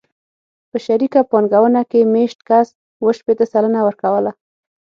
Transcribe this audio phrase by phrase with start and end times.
[0.69, 2.67] په شریکه پانګونه کې مېشت کس
[3.01, 4.31] اوه شپېته سلنه ورکوله